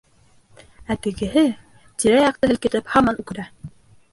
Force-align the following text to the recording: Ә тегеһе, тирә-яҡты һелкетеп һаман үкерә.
Ә 0.93 0.95
тегеһе, 1.07 1.43
тирә-яҡты 2.05 2.51
һелкетеп 2.53 2.91
һаман 2.95 3.21
үкерә. 3.27 3.47